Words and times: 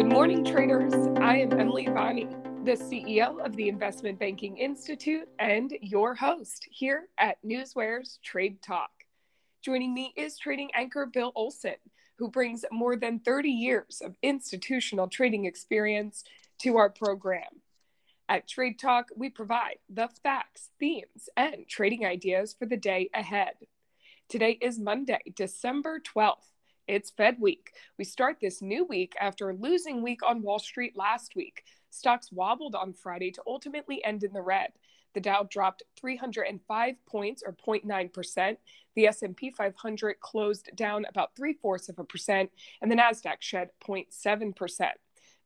Good 0.00 0.08
morning, 0.08 0.46
traders. 0.46 0.94
I 1.20 1.40
am 1.40 1.60
Emily 1.60 1.84
Vani, 1.84 2.64
the 2.64 2.70
CEO 2.70 3.38
of 3.44 3.54
the 3.54 3.68
Investment 3.68 4.18
Banking 4.18 4.56
Institute 4.56 5.28
and 5.38 5.76
your 5.82 6.14
host 6.14 6.66
here 6.70 7.08
at 7.18 7.36
Newsware's 7.44 8.18
Trade 8.24 8.62
Talk. 8.62 8.88
Joining 9.62 9.92
me 9.92 10.14
is 10.16 10.38
trading 10.38 10.70
anchor 10.72 11.04
Bill 11.04 11.32
Olson, 11.36 11.74
who 12.16 12.30
brings 12.30 12.64
more 12.72 12.96
than 12.96 13.18
30 13.18 13.50
years 13.50 14.00
of 14.02 14.16
institutional 14.22 15.06
trading 15.06 15.44
experience 15.44 16.24
to 16.62 16.78
our 16.78 16.88
program. 16.88 17.60
At 18.26 18.48
Trade 18.48 18.78
Talk, 18.78 19.08
we 19.14 19.28
provide 19.28 19.80
the 19.90 20.08
facts, 20.22 20.70
themes, 20.80 21.28
and 21.36 21.68
trading 21.68 22.06
ideas 22.06 22.56
for 22.58 22.64
the 22.64 22.78
day 22.78 23.10
ahead. 23.12 23.52
Today 24.30 24.56
is 24.62 24.78
Monday, 24.78 25.20
December 25.36 26.00
12th. 26.00 26.49
It's 26.90 27.10
Fed 27.10 27.36
week. 27.38 27.70
We 27.98 28.04
start 28.04 28.38
this 28.40 28.60
new 28.60 28.84
week 28.84 29.14
after 29.20 29.48
a 29.48 29.54
losing 29.54 30.02
week 30.02 30.24
on 30.26 30.42
Wall 30.42 30.58
Street 30.58 30.96
last 30.96 31.36
week. 31.36 31.62
Stocks 31.90 32.32
wobbled 32.32 32.74
on 32.74 32.94
Friday 32.94 33.30
to 33.30 33.42
ultimately 33.46 34.02
end 34.04 34.24
in 34.24 34.32
the 34.32 34.42
red. 34.42 34.72
The 35.14 35.20
Dow 35.20 35.46
dropped 35.48 35.84
305 36.00 36.94
points 37.06 37.44
or 37.46 37.52
0.9%. 37.52 38.56
The 38.96 39.06
S&P 39.06 39.50
500 39.52 40.18
closed 40.18 40.70
down 40.74 41.04
about 41.08 41.36
3 41.36 41.52
fourths 41.62 41.88
of 41.88 42.00
a 42.00 42.04
percent, 42.04 42.50
and 42.82 42.90
the 42.90 42.96
Nasdaq 42.96 43.36
shed 43.38 43.70
0.7%. 43.86 44.90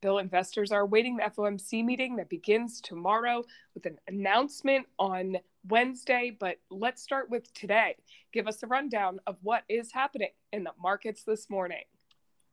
Bill, 0.04 0.18
investors 0.18 0.70
are 0.70 0.82
awaiting 0.82 1.16
the 1.16 1.22
FOMC 1.22 1.82
meeting 1.82 2.16
that 2.16 2.28
begins 2.28 2.82
tomorrow 2.82 3.42
with 3.72 3.86
an 3.86 3.96
announcement 4.06 4.86
on 4.98 5.38
Wednesday. 5.66 6.36
But 6.38 6.56
let's 6.70 7.02
start 7.02 7.30
with 7.30 7.50
today. 7.54 7.96
Give 8.30 8.46
us 8.46 8.62
a 8.62 8.66
rundown 8.66 9.18
of 9.26 9.38
what 9.40 9.62
is 9.66 9.92
happening 9.92 10.28
in 10.52 10.62
the 10.62 10.72
markets 10.78 11.24
this 11.24 11.48
morning. 11.48 11.84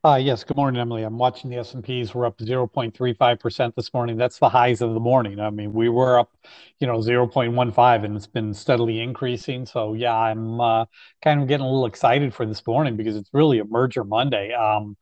Uh, 0.02 0.16
yes, 0.16 0.46
good 0.46 0.56
morning, 0.56 0.80
Emily. 0.80 1.04
I'm 1.04 1.18
watching 1.18 1.50
the 1.50 1.58
S&Ps. 1.58 2.16
We're 2.16 2.26
up 2.26 2.38
0.35% 2.38 3.76
this 3.76 3.94
morning. 3.94 4.16
That's 4.16 4.40
the 4.40 4.48
highs 4.48 4.80
of 4.80 4.94
the 4.94 5.02
morning. 5.02 5.42
I 5.42 5.50
mean, 5.50 5.74
we 5.74 5.90
were 5.90 6.20
up, 6.20 6.32
you 6.80 6.88
know, 6.88 7.00
0.15 7.00 8.06
and 8.06 8.16
it's 8.16 8.28
been 8.28 8.54
steadily 8.54 9.02
increasing. 9.02 9.66
So, 9.66 9.94
yeah, 9.94 10.16
I'm 10.16 10.62
uh, 10.62 10.86
kind 11.22 11.42
of 11.42 11.50
getting 11.50 11.66
a 11.66 11.70
little 11.70 11.86
excited 11.86 12.34
for 12.34 12.46
this 12.46 12.66
morning 12.66 12.96
because 12.96 13.18
it's 13.18 13.30
really 13.34 13.60
a 13.60 13.66
merger 13.66 14.06
Monday. 14.06 14.54
Um, 14.54 14.96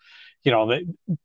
you 0.44 0.52
know, 0.52 0.68
the, 0.68 1.18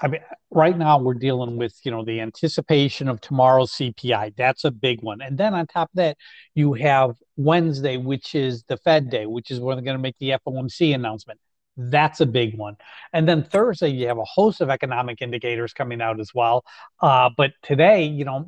I 0.00 0.08
mean, 0.08 0.20
right 0.50 0.76
now 0.76 0.98
we're 0.98 1.14
dealing 1.14 1.56
with, 1.56 1.74
you 1.84 1.90
know, 1.90 2.04
the 2.04 2.20
anticipation 2.20 3.08
of 3.08 3.20
tomorrow's 3.20 3.72
CPI. 3.72 4.36
That's 4.36 4.64
a 4.64 4.70
big 4.70 5.02
one. 5.02 5.22
And 5.22 5.38
then 5.38 5.54
on 5.54 5.66
top 5.66 5.88
of 5.90 5.96
that, 5.96 6.16
you 6.54 6.74
have 6.74 7.16
Wednesday, 7.36 7.96
which 7.96 8.34
is 8.34 8.62
the 8.64 8.76
Fed 8.76 9.10
day, 9.10 9.26
which 9.26 9.50
is 9.50 9.58
where 9.60 9.74
they're 9.74 9.84
going 9.84 9.96
to 9.96 10.02
make 10.02 10.18
the 10.18 10.30
FOMC 10.46 10.94
announcement. 10.94 11.40
That's 11.78 12.20
a 12.20 12.26
big 12.26 12.56
one. 12.56 12.76
And 13.12 13.28
then 13.28 13.44
Thursday, 13.44 13.88
you 13.88 14.08
have 14.08 14.16
a 14.16 14.24
host 14.24 14.62
of 14.62 14.70
economic 14.70 15.20
indicators 15.20 15.74
coming 15.74 16.00
out 16.00 16.20
as 16.20 16.32
well. 16.34 16.64
Uh, 17.02 17.28
but 17.36 17.52
today, 17.62 18.04
you 18.04 18.24
know, 18.24 18.46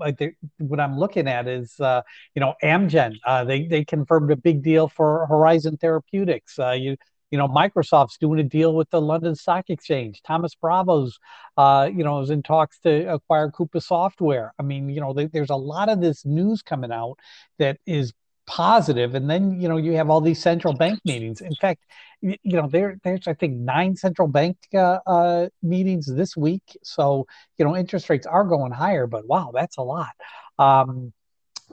what 0.58 0.80
I'm 0.80 0.98
looking 0.98 1.28
at 1.28 1.46
is, 1.46 1.78
uh, 1.78 2.00
you 2.34 2.40
know, 2.40 2.54
Amgen. 2.62 3.16
Uh, 3.26 3.44
they 3.44 3.66
they 3.66 3.84
confirmed 3.84 4.30
a 4.30 4.36
big 4.36 4.62
deal 4.62 4.88
for 4.88 5.26
Horizon 5.26 5.76
Therapeutics. 5.76 6.58
Uh, 6.58 6.70
you 6.70 6.96
you 7.30 7.38
know, 7.38 7.48
Microsoft's 7.48 8.18
doing 8.18 8.40
a 8.40 8.44
deal 8.44 8.74
with 8.74 8.88
the 8.90 9.00
London 9.00 9.34
Stock 9.34 9.68
Exchange. 9.68 10.22
Thomas 10.22 10.54
Bravo's, 10.54 11.18
uh, 11.56 11.90
you 11.92 12.04
know, 12.04 12.20
is 12.20 12.30
in 12.30 12.42
talks 12.42 12.78
to 12.80 13.12
acquire 13.12 13.50
Coupa 13.50 13.82
Software. 13.82 14.54
I 14.58 14.62
mean, 14.62 14.88
you 14.88 15.00
know, 15.00 15.12
they, 15.12 15.26
there's 15.26 15.50
a 15.50 15.56
lot 15.56 15.88
of 15.88 16.00
this 16.00 16.24
news 16.24 16.62
coming 16.62 16.92
out 16.92 17.18
that 17.58 17.78
is 17.86 18.12
positive 18.48 19.14
and 19.14 19.28
then 19.28 19.60
you 19.60 19.68
know 19.68 19.76
you 19.76 19.92
have 19.92 20.08
all 20.08 20.22
these 20.22 20.40
central 20.40 20.72
bank 20.72 20.98
meetings 21.04 21.42
in 21.42 21.54
fact 21.60 21.84
you, 22.22 22.34
know 22.44 22.66
there 22.66 22.96
there's 23.04 23.28
i 23.28 23.34
think 23.34 23.54
nine 23.54 23.94
central 23.94 24.26
bank 24.26 24.56
uh, 24.74 24.98
uh, 25.06 25.48
meetings 25.62 26.06
this 26.06 26.34
week 26.34 26.62
so 26.82 27.26
you 27.58 27.64
know 27.64 27.76
interest 27.76 28.08
rates 28.08 28.26
are 28.26 28.44
going 28.44 28.72
higher 28.72 29.06
but 29.06 29.26
wow 29.26 29.50
that's 29.52 29.76
a 29.76 29.82
lot 29.82 30.12
um, 30.58 31.12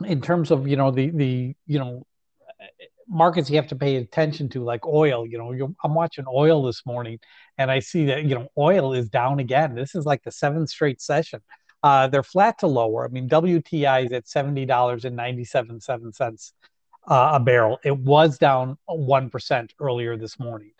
in 0.03 0.19
terms 0.19 0.51
of 0.51 0.67
you 0.67 0.75
know 0.75 0.91
the 0.91 1.11
the 1.11 1.55
you 1.65 1.79
know 1.79 2.05
markets 3.07 3.49
you 3.49 3.55
have 3.57 3.67
to 3.67 3.75
pay 3.75 3.97
attention 3.97 4.49
to, 4.49 4.63
like 4.63 4.85
oil. 4.85 5.25
You 5.25 5.37
know, 5.37 5.75
I'm 5.83 5.93
watching 5.93 6.25
oil 6.27 6.63
this 6.63 6.85
morning, 6.85 7.19
and 7.57 7.71
I 7.71 7.79
see 7.79 8.05
that 8.05 8.23
you 8.25 8.35
know 8.35 8.47
oil 8.57 8.93
is 8.93 9.09
down 9.09 9.39
again. 9.39 9.75
This 9.75 9.95
is 9.95 10.05
like 10.05 10.23
the 10.23 10.31
seventh 10.31 10.69
straight 10.69 11.01
session. 11.01 11.41
Uh, 11.83 12.07
they're 12.07 12.23
flat 12.23 12.59
to 12.59 12.67
lower. 12.67 13.05
I 13.05 13.09
mean, 13.09 13.29
WTI 13.29 14.07
is 14.07 14.11
at 14.11 14.27
seventy 14.27 14.65
dollars 14.65 15.05
and 15.05 15.15
ninety 15.15 15.45
seven 15.45 15.79
seven 15.79 16.13
cents 16.13 16.53
uh, 17.07 17.31
a 17.33 17.39
barrel. 17.39 17.79
It 17.83 17.97
was 17.97 18.37
down 18.37 18.77
one 18.87 19.29
percent 19.29 19.73
earlier 19.79 20.17
this 20.17 20.39
morning. 20.39 20.71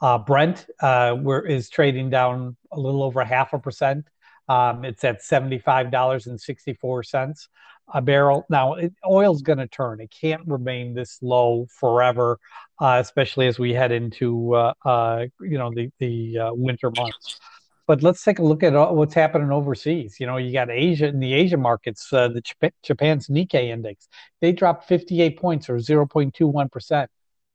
Uh, 0.00 0.18
Brent 0.18 0.66
uh, 0.80 1.12
where, 1.14 1.44
is 1.44 1.68
trading 1.68 2.10
down 2.10 2.56
a 2.72 2.80
little 2.80 3.02
over 3.02 3.24
half 3.24 3.52
a 3.52 3.58
percent. 3.58 4.06
Um, 4.48 4.84
it's 4.84 5.04
at 5.04 5.22
seventy 5.22 5.58
five 5.58 5.90
dollars 5.90 6.26
and 6.26 6.40
sixty 6.40 6.74
four 6.74 7.02
cents 7.02 7.48
a 7.92 8.02
barrel. 8.02 8.46
Now, 8.48 8.74
it, 8.74 8.92
oil's 9.08 9.42
going 9.42 9.58
to 9.58 9.66
turn. 9.66 10.00
It 10.00 10.10
can't 10.10 10.42
remain 10.46 10.94
this 10.94 11.18
low 11.22 11.66
forever, 11.70 12.38
uh, 12.80 12.98
especially 13.00 13.46
as 13.46 13.58
we 13.58 13.72
head 13.72 13.92
into 13.92 14.54
uh, 14.54 14.72
uh, 14.84 15.26
you 15.40 15.58
know 15.58 15.70
the 15.74 15.90
the 15.98 16.38
uh, 16.38 16.50
winter 16.54 16.90
months. 16.90 17.38
But 17.86 18.02
let's 18.04 18.22
take 18.22 18.38
a 18.38 18.44
look 18.44 18.62
at 18.62 18.76
uh, 18.76 18.88
what's 18.88 19.14
happening 19.14 19.50
overseas. 19.50 20.20
You 20.20 20.26
know, 20.26 20.36
you 20.36 20.52
got 20.52 20.70
Asia 20.70 21.08
in 21.08 21.18
the 21.18 21.34
Asia 21.34 21.56
markets. 21.56 22.12
Uh, 22.12 22.28
the 22.28 22.42
Japan's 22.82 23.28
Nikkei 23.28 23.68
index 23.68 24.08
they 24.40 24.52
dropped 24.52 24.86
58 24.86 25.38
points 25.38 25.68
or 25.68 25.76
0.21 25.76 26.70
percent. 26.70 27.10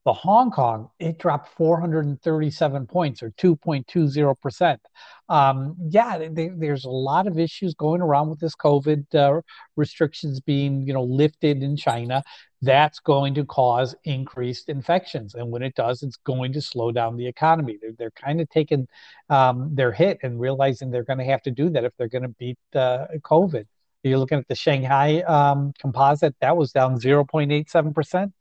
The 0.06 0.14
Hong 0.14 0.52
Kong, 0.52 0.92
it 1.00 1.18
dropped 1.18 1.50
437 1.58 2.86
points 2.86 3.24
or 3.24 3.32
2.20%. 3.32 4.78
Um, 5.30 5.76
yeah, 5.90 6.20
they, 6.32 6.50
there's 6.50 6.86
a 6.86 6.92
lot 6.92 7.26
of 7.26 7.40
issues 7.40 7.74
going 7.74 8.02
around 8.02 8.30
with 8.30 8.40
this 8.40 8.56
COVID 8.56 9.16
uh, 9.16 9.42
restrictions 9.76 10.40
being, 10.40 10.84
you 10.86 10.94
know, 10.94 11.04
lifted 11.04 11.64
in 11.64 11.76
China. 11.76 12.22
That's 12.62 13.00
going 13.00 13.34
to 13.34 13.46
cause 13.46 13.96
increased 14.04 14.70
infections. 14.70 15.34
And 15.34 15.50
when 15.50 15.64
it 15.64 15.74
does, 15.74 16.04
it's 16.04 16.18
going 16.18 16.54
to 16.54 16.62
slow 16.62 16.92
down 16.92 17.18
the 17.18 17.26
economy. 17.26 17.80
They're, 17.82 17.94
they're 17.98 18.12
kind 18.12 18.40
of 18.40 18.48
taking 18.50 18.88
um, 19.32 19.74
their 19.74 19.92
hit 19.92 20.20
and 20.22 20.40
realizing 20.40 20.92
they're 20.92 21.04
going 21.04 21.20
to 21.20 21.26
have 21.26 21.42
to 21.44 21.52
do 21.52 21.72
that 21.72 21.84
if 21.84 21.94
they're 21.98 22.10
going 22.10 22.22
to 22.22 22.36
beat 22.38 22.60
uh, 22.76 23.08
COVID. 23.24 23.66
You're 24.04 24.20
looking 24.20 24.38
at 24.38 24.48
the 24.48 24.56
Shanghai 24.56 25.22
um, 25.22 25.74
composite, 25.80 26.36
that 26.42 26.56
was 26.56 26.72
down 26.72 27.00
0.87% 27.00 28.32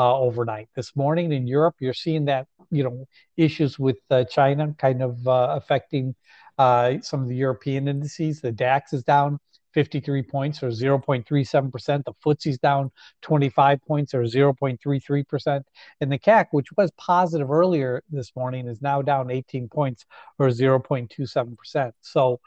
uh, 0.00 0.18
overnight. 0.18 0.66
This 0.74 0.96
morning 0.96 1.30
in 1.30 1.46
Europe, 1.46 1.74
you're 1.78 1.92
seeing 1.92 2.24
that, 2.24 2.46
you 2.70 2.82
know, 2.82 3.04
issues 3.36 3.78
with 3.78 3.98
uh, 4.10 4.24
China 4.24 4.74
kind 4.78 5.02
of 5.02 5.28
uh, 5.28 5.48
affecting 5.60 6.14
uh, 6.56 6.94
some 7.02 7.20
of 7.20 7.28
the 7.28 7.36
European 7.36 7.86
indices. 7.86 8.40
The 8.40 8.50
DAX 8.50 8.94
is 8.94 9.04
down 9.04 9.38
53 9.74 10.22
points 10.22 10.62
or 10.62 10.68
0.37%. 10.68 12.04
The 12.04 12.14
FTSE's 12.24 12.58
down 12.58 12.90
25 13.20 13.82
points 13.86 14.14
or 14.14 14.22
0.33%. 14.22 15.62
And 16.00 16.10
the 16.10 16.18
CAC, 16.18 16.46
which 16.52 16.68
was 16.78 16.90
positive 16.96 17.50
earlier 17.50 18.02
this 18.10 18.32
morning, 18.34 18.68
is 18.68 18.80
now 18.80 19.02
down 19.02 19.30
18 19.30 19.68
points 19.68 20.06
or 20.38 20.48
0.27%. 20.48 21.92
So, 22.00 22.40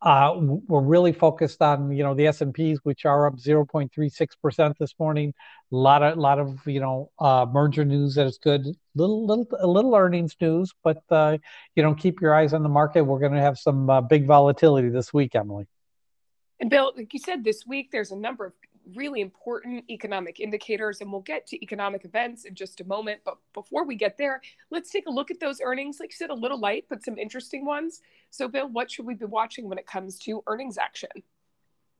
uh, 0.00 0.34
we're 0.38 0.80
really 0.80 1.12
focused 1.12 1.60
on 1.60 1.90
you 1.90 2.04
know 2.04 2.14
the 2.14 2.26
S 2.26 2.40
and 2.40 2.54
P's, 2.54 2.78
which 2.84 3.04
are 3.04 3.26
up 3.26 3.36
0.36 3.36 4.28
percent 4.40 4.76
this 4.78 4.94
morning. 4.98 5.34
A 5.72 5.76
lot 5.76 6.02
of 6.02 6.16
lot 6.16 6.38
of 6.38 6.64
you 6.66 6.80
know 6.80 7.10
uh, 7.18 7.46
merger 7.50 7.84
news 7.84 8.14
that 8.14 8.26
is 8.26 8.38
good. 8.38 8.64
Little 8.94 9.26
little 9.26 9.48
a 9.58 9.66
little 9.66 9.94
earnings 9.94 10.36
news, 10.40 10.72
but 10.84 11.02
uh, 11.10 11.38
you 11.74 11.82
know 11.82 11.94
keep 11.94 12.20
your 12.20 12.34
eyes 12.34 12.52
on 12.54 12.62
the 12.62 12.68
market. 12.68 13.02
We're 13.02 13.18
going 13.18 13.32
to 13.32 13.40
have 13.40 13.58
some 13.58 13.90
uh, 13.90 14.00
big 14.00 14.26
volatility 14.26 14.88
this 14.88 15.12
week, 15.12 15.34
Emily. 15.34 15.66
And 16.60 16.70
Bill, 16.70 16.92
like 16.96 17.12
you 17.12 17.20
said, 17.20 17.44
this 17.44 17.64
week 17.66 17.90
there's 17.90 18.10
a 18.10 18.16
number 18.16 18.46
of 18.46 18.52
really 18.94 19.20
important 19.20 19.84
economic 19.90 20.40
indicators, 20.40 21.00
and 21.00 21.10
we'll 21.10 21.20
get 21.20 21.46
to 21.48 21.62
economic 21.62 22.04
events 22.04 22.44
in 22.44 22.54
just 22.54 22.80
a 22.80 22.84
moment. 22.84 23.20
But 23.24 23.36
before 23.54 23.84
we 23.84 23.94
get 23.94 24.16
there, 24.18 24.40
let's 24.70 24.90
take 24.90 25.06
a 25.06 25.10
look 25.10 25.30
at 25.30 25.40
those 25.40 25.60
earnings. 25.62 25.98
Like 26.00 26.10
you 26.12 26.16
said, 26.16 26.30
a 26.30 26.34
little 26.34 26.58
light, 26.58 26.84
but 26.88 27.04
some 27.04 27.18
interesting 27.18 27.64
ones. 27.64 28.00
So, 28.30 28.48
Bill, 28.48 28.68
what 28.68 28.90
should 28.90 29.06
we 29.06 29.14
be 29.14 29.26
watching 29.26 29.68
when 29.68 29.78
it 29.78 29.86
comes 29.86 30.18
to 30.20 30.42
earnings 30.46 30.78
action? 30.78 31.10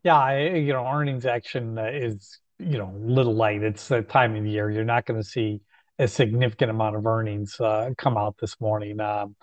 Yeah, 0.02 0.38
you 0.38 0.72
know, 0.72 0.86
earnings 0.86 1.26
action 1.26 1.78
is 1.78 2.40
you 2.58 2.78
know 2.78 2.92
little 2.98 3.34
light. 3.34 3.62
It's 3.62 3.88
the 3.88 4.02
time 4.02 4.36
of 4.36 4.44
the 4.44 4.50
year. 4.50 4.70
You're 4.70 4.84
not 4.84 5.06
going 5.06 5.20
to 5.20 5.28
see 5.28 5.60
a 5.98 6.06
significant 6.06 6.70
amount 6.70 6.96
of 6.96 7.06
earnings 7.06 7.60
uh, 7.60 7.90
come 7.98 8.16
out 8.16 8.36
this 8.40 8.60
morning. 8.60 9.00
Um, 9.00 9.34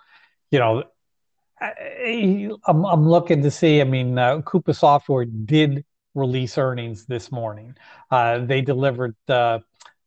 you 0.52 0.60
know, 0.60 0.84
I, 1.60 2.58
am 2.68 2.86
I'm 2.86 3.08
looking 3.08 3.44
to 3.44 3.52
see. 3.52 3.82
I 3.82 3.84
mean, 3.84 4.18
uh, 4.18 4.42
Coupa 4.42 4.76
Software 4.76 5.26
did 5.26 5.84
release 6.16 6.58
earnings 6.58 7.06
this 7.06 7.32
morning. 7.32 7.76
Uh, 8.10 8.40
they 8.40 8.62
delivered 8.62 9.16
uh, 9.28 9.60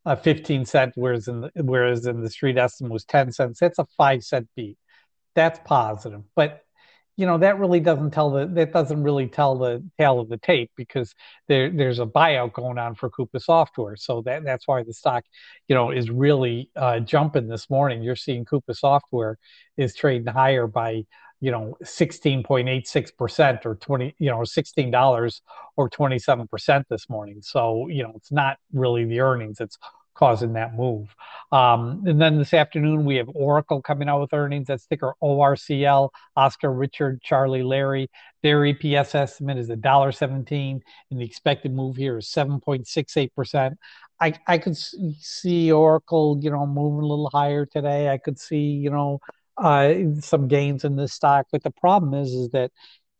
a 0.04 0.16
15 0.16 0.64
cent, 0.64 0.92
whereas 0.96 1.28
in 1.28 1.42
the, 1.42 1.50
whereas 1.56 2.06
in 2.06 2.22
the 2.22 2.30
street 2.30 2.58
estimate 2.58 2.92
was 2.92 3.04
10 3.04 3.32
cents. 3.32 3.60
That's 3.60 3.78
a 3.78 3.86
five 3.96 4.24
cent 4.24 4.48
beat. 4.56 4.78
That's 5.34 5.60
positive, 5.64 6.22
but 6.34 6.64
you 7.18 7.26
know 7.26 7.36
that 7.38 7.58
really 7.58 7.80
doesn't 7.80 8.12
tell 8.12 8.30
the 8.30 8.46
that 8.46 8.72
doesn't 8.72 9.02
really 9.02 9.26
tell 9.26 9.58
the 9.58 9.84
tale 9.98 10.20
of 10.20 10.28
the 10.28 10.38
tape 10.38 10.70
because 10.76 11.16
there 11.48 11.68
there's 11.68 11.98
a 11.98 12.06
buyout 12.06 12.52
going 12.52 12.78
on 12.78 12.94
for 12.94 13.10
Coupa 13.10 13.40
Software. 13.40 13.96
So 13.96 14.22
that 14.22 14.44
that's 14.44 14.68
why 14.68 14.84
the 14.84 14.94
stock, 14.94 15.24
you 15.66 15.74
know, 15.74 15.90
is 15.90 16.10
really 16.10 16.70
uh, 16.76 17.00
jumping 17.00 17.48
this 17.48 17.68
morning. 17.68 18.04
You're 18.04 18.14
seeing 18.14 18.44
Coupa 18.44 18.72
Software 18.76 19.36
is 19.76 19.96
trading 19.96 20.32
higher 20.32 20.68
by 20.68 21.06
you 21.40 21.50
know, 21.50 21.76
16.86% 21.82 23.66
or 23.66 23.74
20, 23.76 24.14
you 24.18 24.30
know, 24.30 24.38
$16 24.38 25.40
or 25.76 25.90
27% 25.90 26.84
this 26.88 27.08
morning. 27.08 27.40
So, 27.42 27.88
you 27.88 28.02
know, 28.02 28.12
it's 28.16 28.32
not 28.32 28.58
really 28.72 29.04
the 29.04 29.20
earnings, 29.20 29.60
it's 29.60 29.78
causing 30.18 30.54
that 30.54 30.74
move. 30.74 31.14
Um, 31.52 32.02
and 32.06 32.20
then 32.20 32.38
this 32.38 32.52
afternoon, 32.52 33.04
we 33.04 33.16
have 33.16 33.28
Oracle 33.34 33.80
coming 33.80 34.08
out 34.08 34.20
with 34.20 34.34
earnings. 34.34 34.66
That's 34.66 34.84
ticker 34.84 35.14
ORCL, 35.22 36.10
Oscar, 36.36 36.72
Richard, 36.72 37.22
Charlie, 37.22 37.62
Larry. 37.62 38.10
Their 38.42 38.62
EPS 38.62 39.14
estimate 39.14 39.58
is 39.58 39.68
$1.17, 39.68 40.80
and 41.10 41.20
the 41.20 41.24
expected 41.24 41.72
move 41.72 41.96
here 41.96 42.18
is 42.18 42.26
7.68%. 42.26 43.76
I, 44.20 44.34
I 44.48 44.58
could 44.58 44.76
see 44.76 45.70
Oracle, 45.70 46.38
you 46.40 46.50
know, 46.50 46.66
moving 46.66 47.04
a 47.04 47.06
little 47.06 47.30
higher 47.30 47.66
today. 47.66 48.08
I 48.08 48.18
could 48.18 48.40
see, 48.40 48.58
you 48.58 48.90
know, 48.90 49.20
uh, 49.58 49.94
some 50.20 50.48
gains 50.48 50.84
in 50.84 50.96
this 50.96 51.12
stock. 51.12 51.46
But 51.50 51.62
the 51.62 51.70
problem 51.70 52.14
is, 52.14 52.32
is 52.32 52.50
that, 52.50 52.70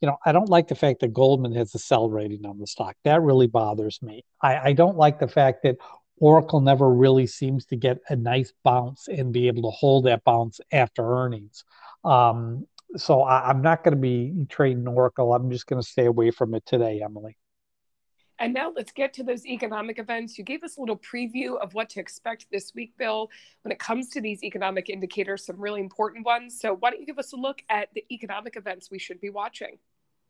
you 0.01 0.09
know, 0.09 0.17
I 0.25 0.33
don't 0.33 0.49
like 0.49 0.69
the 0.69 0.75
fact 0.75 1.01
that 1.01 1.13
Goldman 1.13 1.55
has 1.55 1.75
a 1.75 1.79
sell 1.79 2.09
rating 2.09 2.47
on 2.47 2.59
the 2.59 2.67
stock. 2.67 2.97
That 3.05 3.23
really 3.23 3.47
bothers 3.47 4.01
me. 4.03 4.25
I, 4.43 4.71
I 4.71 4.73
don't 4.73 4.97
like 4.97 5.19
the 5.19 5.29
fact 5.29 5.63
that 5.65 5.77
Oracle 6.21 6.61
never 6.61 6.91
really 6.91 7.27
seems 7.27 7.67
to 7.67 7.77
get 7.77 7.99
a 8.09 8.17
nice 8.17 8.53
bounce 8.65 9.09
and 9.09 9.33
be 9.33 9.49
able 9.49 9.71
to 9.71 9.77
hold 9.77 10.07
that 10.07 10.25
bounce 10.25 10.61
after 10.73 11.03
earnings. 11.03 11.65
Um, 12.05 12.67
so 12.97 13.23
I, 13.23 13.51
am 13.51 13.63
not 13.63 13.85
going 13.85 13.95
to 13.95 14.01
be 14.01 14.33
trading 14.49 14.87
Oracle. 14.89 15.35
I'm 15.35 15.51
just 15.51 15.67
going 15.67 15.81
to 15.83 15.89
stay 15.89 16.07
away 16.07 16.31
from 16.31 16.55
it 16.55 16.65
today, 16.67 17.03
Emily. 17.05 17.37
And 18.39 18.55
now 18.55 18.73
let's 18.75 18.93
get 18.93 19.13
to 19.15 19.25
those 19.25 19.45
economic 19.47 19.99
events. 19.99 20.39
You 20.39 20.45
gave 20.45 20.63
us 20.63 20.77
a 20.77 20.81
little 20.81 20.99
preview 20.99 21.59
of 21.59 21.75
what 21.75 21.91
to 21.91 22.01
expect 22.01 22.47
this 22.53 22.73
week, 22.75 22.93
Bill, 22.97 23.31
when 23.63 23.73
it 23.73 23.79
comes 23.79 24.11
to 24.11 24.21
these 24.21 24.45
economic 24.45 24.89
indicators, 24.89 25.45
some 25.45 25.61
really 25.61 25.81
important 25.81 26.25
ones. 26.25 26.59
So, 26.61 26.75
why 26.75 26.91
don't 26.91 27.01
you 27.01 27.07
give 27.07 27.19
us 27.19 27.33
a 27.33 27.37
look 27.37 27.63
at 27.69 27.89
the 27.95 28.05
economic 28.13 28.57
events 28.57 28.91
we 28.91 28.99
should 28.99 29.21
be 29.21 29.31
watching? 29.31 29.79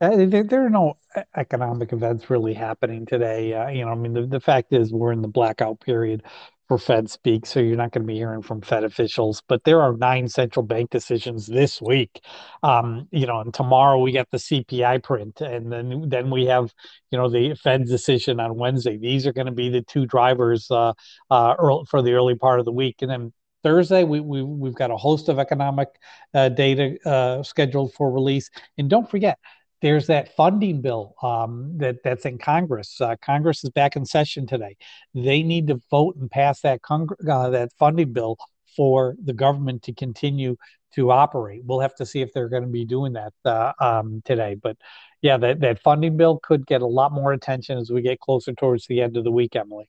Uh, 0.01 0.27
there, 0.27 0.45
there, 0.45 0.65
are 0.65 0.71
no 0.71 0.97
economic 1.37 1.93
events 1.93 2.31
really 2.31 2.55
happening 2.55 3.05
today. 3.05 3.53
Uh, 3.53 3.69
you 3.69 3.85
know, 3.85 3.91
I 3.91 3.97
mean, 3.97 4.15
the, 4.15 4.27
the 4.27 4.41
fact 4.41 4.73
is 4.73 4.93
we're 4.93 5.13
in 5.13 5.23
the 5.23 5.29
blackout 5.29 5.81
period 5.81 6.23
for 6.69 6.79
Fed 6.79 7.11
speak, 7.11 7.47
so 7.47 7.61
you're 7.61 7.77
not 7.77 7.93
going 7.93 8.03
to 8.03 8.07
be 8.07 8.17
hearing 8.17 8.43
from 8.43 8.61
Fed 8.61 8.85
officials. 8.85 9.43
But 9.49 9.65
there 9.65 9.81
are 9.81 9.97
nine 9.97 10.29
central 10.29 10.65
bank 10.65 10.91
decisions 10.91 11.47
this 11.47 11.81
week. 11.81 12.23
Um, 12.63 13.09
you 13.11 13.27
know, 13.27 13.41
and 13.41 13.53
tomorrow 13.53 13.99
we 13.99 14.13
get 14.13 14.31
the 14.31 14.39
CPI 14.39 15.03
print, 15.03 15.41
and 15.41 15.73
then 15.73 16.09
then 16.09 16.31
we 16.31 16.47
have 16.47 16.73
you 17.11 17.19
know 17.19 17.31
the 17.31 17.55
Fed's 17.55 17.91
decision 17.91 18.39
on 18.39 18.57
Wednesday. 18.57 18.99
These 18.99 19.27
are 19.27 19.33
going 19.33 19.47
to 19.47 19.53
be 19.53 19.71
the 19.71 19.83
two 19.83 20.07
drivers 20.07 20.71
uh, 20.71 20.93
uh, 21.31 21.55
early, 21.59 21.85
for 21.89 22.03
the 22.03 22.13
early 22.13 22.35
part 22.35 22.61
of 22.61 22.67
the 22.67 22.73
week, 22.73 22.97
and 23.01 23.11
then 23.11 23.33
Thursday, 23.65 24.05
we, 24.05 24.21
we, 24.21 24.43
we've 24.43 24.75
got 24.75 24.91
a 24.91 24.97
host 24.97 25.29
of 25.29 25.39
economic 25.39 25.89
uh, 26.33 26.49
data 26.49 26.97
uh, 27.05 27.43
scheduled 27.43 27.93
for 27.93 28.11
release. 28.11 28.51
And 28.77 28.89
don't 28.89 29.11
forget, 29.11 29.39
there's 29.81 30.09
that 30.09 30.35
funding 30.35 30.81
bill 30.81 31.15
um, 31.23 31.79
that 31.79 32.03
that's 32.03 32.25
in 32.25 32.39
Congress. 32.39 33.01
Uh, 33.01 33.17
Congress 33.23 33.63
is 33.65 33.71
back 33.71 33.97
in 33.97 34.05
session 34.05 34.47
today. 34.47 34.77
They 35.15 35.43
need 35.43 35.69
to 35.69 35.81
vote 35.91 36.17
and 36.17 36.31
pass 36.31 36.61
that 36.63 36.81
uh, 36.91 37.51
that 37.51 37.71
funding 37.79 38.13
bill 38.13 38.37
for 38.77 39.17
the 39.23 39.33
government 39.33 39.83
to 39.85 39.93
continue 39.93 40.57
to 40.95 41.11
operate. 41.11 41.63
We'll 41.65 41.81
have 41.81 41.95
to 41.97 42.07
see 42.07 42.23
if 42.23 42.33
they're 42.33 42.49
going 42.49 42.63
to 42.63 42.69
be 42.69 42.85
doing 42.85 43.15
that 43.15 43.33
uh, 43.45 43.73
um, 43.79 44.23
today. 44.25 44.57
But 44.61 44.77
yeah, 45.23 45.37
that 45.37 45.61
that 45.61 45.81
funding 45.81 46.17
bill 46.17 46.41
could 46.43 46.67
get 46.67 46.83
a 46.83 46.87
lot 46.87 47.13
more 47.13 47.33
attention 47.33 47.79
as 47.79 47.91
we 47.91 48.03
get 48.03 48.21
closer 48.21 48.53
towards 48.53 48.87
the 48.87 49.01
end 49.01 49.17
of 49.17 49.25
the 49.25 49.33
week, 49.33 49.55
Emily. 49.55 49.89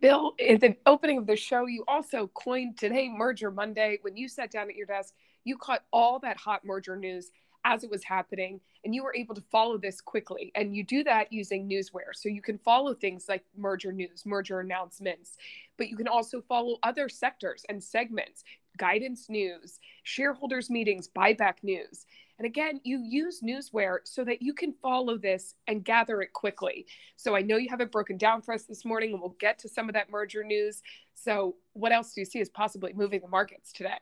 Bill, 0.00 0.34
in 0.38 0.58
the 0.58 0.76
opening 0.86 1.18
of 1.18 1.26
the 1.26 1.36
show, 1.36 1.66
you 1.66 1.84
also 1.88 2.28
coined 2.34 2.76
today 2.76 3.08
Merger 3.08 3.50
Monday. 3.50 3.98
When 4.02 4.16
you 4.16 4.28
sat 4.28 4.50
down 4.50 4.68
at 4.68 4.76
your 4.76 4.86
desk, 4.86 5.14
you 5.44 5.56
caught 5.56 5.82
all 5.92 6.18
that 6.20 6.36
hot 6.36 6.64
merger 6.64 6.96
news 6.96 7.30
as 7.64 7.82
it 7.82 7.90
was 7.90 8.04
happening 8.04 8.60
and 8.84 8.94
you 8.94 9.02
were 9.02 9.14
able 9.14 9.34
to 9.34 9.42
follow 9.50 9.78
this 9.78 10.00
quickly. 10.00 10.52
And 10.54 10.76
you 10.76 10.84
do 10.84 11.02
that 11.04 11.32
using 11.32 11.68
newsware 11.68 12.12
so 12.14 12.28
you 12.28 12.42
can 12.42 12.58
follow 12.58 12.94
things 12.94 13.26
like 13.28 13.44
merger 13.56 13.92
news 13.92 14.24
merger 14.26 14.60
announcements 14.60 15.36
but 15.76 15.88
you 15.88 15.96
can 15.96 16.08
also 16.08 16.40
follow 16.42 16.78
other 16.82 17.08
sectors 17.08 17.64
and 17.68 17.82
segments 17.82 18.44
guidance 18.76 19.28
news 19.28 19.80
shareholders 20.02 20.70
meetings 20.70 21.08
buyback 21.08 21.54
news. 21.62 22.06
And 22.38 22.46
again 22.46 22.80
you 22.84 23.00
use 23.02 23.40
newsware 23.40 23.98
so 24.04 24.24
that 24.24 24.42
you 24.42 24.52
can 24.52 24.74
follow 24.82 25.16
this 25.16 25.54
and 25.66 25.84
gather 25.84 26.20
it 26.20 26.32
quickly. 26.32 26.86
So 27.16 27.34
i 27.34 27.40
know 27.40 27.56
you 27.56 27.70
have 27.70 27.80
it 27.80 27.92
broken 27.92 28.18
down 28.18 28.42
for 28.42 28.52
us 28.52 28.64
this 28.64 28.84
morning 28.84 29.12
and 29.12 29.20
we'll 29.20 29.36
get 29.40 29.58
to 29.60 29.68
some 29.68 29.88
of 29.88 29.94
that 29.94 30.10
merger 30.10 30.44
news. 30.44 30.82
So 31.14 31.56
what 31.72 31.92
else 31.92 32.12
do 32.12 32.20
you 32.20 32.26
see 32.26 32.40
as 32.40 32.50
possibly 32.50 32.92
moving 32.92 33.20
the 33.20 33.28
markets 33.28 33.72
today 33.72 33.98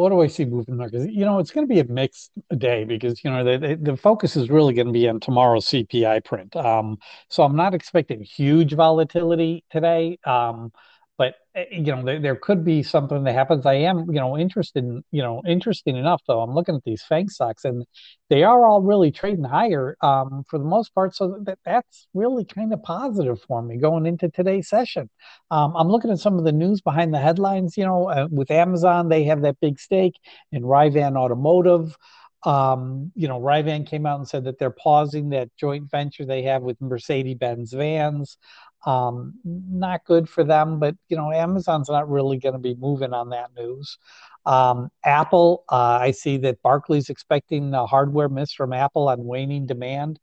what 0.00 0.10
do 0.10 0.20
I 0.22 0.28
see 0.28 0.46
moving 0.46 0.78
there? 0.78 0.88
Because 0.88 1.06
you 1.06 1.24
know 1.24 1.38
it's 1.38 1.50
going 1.50 1.66
to 1.66 1.72
be 1.72 1.80
a 1.80 1.84
mixed 1.84 2.30
day 2.56 2.84
because 2.84 3.22
you 3.22 3.30
know 3.30 3.44
the 3.44 3.78
the 3.80 3.96
focus 3.96 4.34
is 4.34 4.48
really 4.48 4.72
going 4.72 4.86
to 4.86 4.92
be 4.92 5.08
on 5.08 5.20
tomorrow's 5.20 5.66
CPI 5.66 6.24
print. 6.24 6.56
Um, 6.56 6.98
so 7.28 7.42
I'm 7.42 7.54
not 7.56 7.74
expecting 7.74 8.22
huge 8.22 8.72
volatility 8.72 9.64
today. 9.70 10.18
Um, 10.24 10.72
but 11.20 11.34
eh, 11.54 11.66
you 11.70 11.94
know 11.94 12.02
there, 12.02 12.18
there 12.18 12.34
could 12.34 12.64
be 12.64 12.82
something 12.82 13.24
that 13.24 13.34
happens. 13.34 13.66
I 13.66 13.74
am 13.74 14.06
you 14.08 14.18
know 14.18 14.38
interested 14.38 14.82
in 14.82 15.04
you 15.12 15.22
know 15.22 15.42
interesting 15.46 15.96
enough 15.96 16.22
though 16.26 16.40
i'm 16.40 16.54
looking 16.54 16.74
at 16.74 16.82
these 16.84 17.02
fang 17.02 17.28
stocks 17.28 17.66
and 17.66 17.84
they 18.30 18.42
are 18.42 18.64
all 18.66 18.80
really 18.80 19.12
trading 19.12 19.44
higher 19.44 19.96
um, 20.02 20.44
for 20.48 20.58
the 20.58 20.64
most 20.64 20.94
part 20.94 21.14
so 21.14 21.38
that 21.44 21.58
that's 21.64 22.08
really 22.14 22.46
kind 22.46 22.72
of 22.72 22.82
positive 22.82 23.38
for 23.42 23.60
me 23.60 23.76
going 23.76 24.06
into 24.06 24.30
today's 24.30 24.68
session. 24.70 25.10
Um, 25.50 25.74
i'm 25.76 25.88
looking 25.88 26.10
at 26.10 26.18
some 26.18 26.38
of 26.38 26.44
the 26.44 26.52
news 26.52 26.80
behind 26.80 27.12
the 27.12 27.18
headlines 27.18 27.76
you 27.76 27.84
know 27.84 28.08
uh, 28.08 28.26
with 28.30 28.50
amazon 28.50 29.10
they 29.10 29.24
have 29.24 29.42
that 29.42 29.60
big 29.60 29.78
stake 29.78 30.18
in 30.52 30.62
rivian 30.62 31.16
automotive. 31.16 31.96
Um, 32.42 33.12
you 33.14 33.28
know, 33.28 33.38
Rivian 33.38 33.86
came 33.86 34.06
out 34.06 34.18
and 34.18 34.26
said 34.26 34.44
that 34.44 34.58
they're 34.58 34.70
pausing 34.70 35.28
that 35.30 35.50
joint 35.58 35.90
venture 35.90 36.24
they 36.24 36.42
have 36.44 36.62
with 36.62 36.80
Mercedes-Benz 36.80 37.74
vans. 37.74 38.38
Um, 38.86 39.34
not 39.44 40.04
good 40.06 40.28
for 40.28 40.42
them, 40.42 40.78
but 40.78 40.96
you 41.08 41.16
know, 41.16 41.30
Amazon's 41.32 41.88
not 41.88 42.08
really 42.08 42.38
going 42.38 42.54
to 42.54 42.58
be 42.58 42.74
moving 42.74 43.12
on 43.12 43.30
that 43.30 43.50
news. 43.56 43.98
Um, 44.46 44.88
Apple, 45.04 45.64
uh, 45.68 45.98
I 46.00 46.12
see 46.12 46.38
that 46.38 46.62
Barclays 46.62 47.10
expecting 47.10 47.74
a 47.74 47.86
hardware 47.86 48.28
miss 48.30 48.52
from 48.52 48.72
Apple 48.72 49.08
on 49.08 49.24
waning 49.24 49.66
demand. 49.66 50.18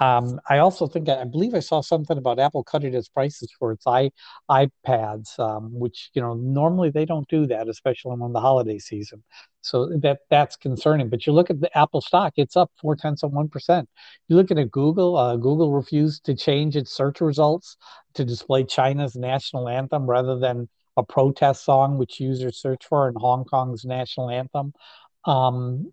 Um, 0.00 0.40
I 0.48 0.58
also 0.58 0.86
think 0.86 1.08
I 1.08 1.24
believe 1.24 1.54
I 1.54 1.60
saw 1.60 1.80
something 1.80 2.16
about 2.16 2.38
Apple 2.38 2.64
cutting 2.64 2.94
its 2.94 3.08
prices 3.08 3.52
for 3.58 3.72
its 3.72 3.86
i 3.86 4.10
iPads, 4.50 5.38
um, 5.38 5.78
which 5.78 6.10
you 6.14 6.22
know 6.22 6.34
normally 6.34 6.90
they 6.90 7.04
don't 7.04 7.28
do 7.28 7.46
that, 7.46 7.68
especially 7.68 8.12
in 8.12 8.32
the 8.32 8.40
holiday 8.40 8.78
season. 8.78 9.22
So 9.60 9.86
that 9.98 10.20
that's 10.30 10.56
concerning. 10.56 11.08
But 11.08 11.26
you 11.26 11.32
look 11.32 11.50
at 11.50 11.60
the 11.60 11.76
Apple 11.76 12.00
stock; 12.00 12.32
it's 12.36 12.56
up 12.56 12.70
four 12.80 12.96
tenths 12.96 13.22
of 13.22 13.32
one 13.32 13.48
percent. 13.48 13.88
You 14.28 14.36
look 14.36 14.50
at 14.50 14.70
Google. 14.70 15.16
Uh, 15.16 15.36
Google 15.36 15.72
refused 15.72 16.24
to 16.24 16.34
change 16.34 16.74
its 16.76 16.92
search 16.92 17.20
results 17.20 17.76
to 18.14 18.24
display 18.24 18.64
China's 18.64 19.14
national 19.14 19.68
anthem 19.68 20.06
rather 20.06 20.38
than 20.38 20.68
a 20.96 21.02
protest 21.02 21.64
song, 21.64 21.98
which 21.98 22.20
users 22.20 22.60
search 22.60 22.84
for 22.86 23.08
in 23.08 23.14
Hong 23.16 23.44
Kong's 23.44 23.84
national 23.84 24.30
anthem. 24.30 24.72
Um, 25.24 25.92